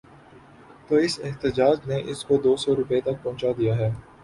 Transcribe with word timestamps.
تو 0.87 0.95
اس 0.97 1.19
احتجاج 1.23 1.77
نے 1.87 1.97
اس 2.11 2.23
کو 2.25 2.37
دوسو 2.43 2.75
روپے 2.75 3.01
تک 3.01 3.23
پہنچا 3.23 3.51
دیا 3.57 3.75
ہے۔ 3.77 3.89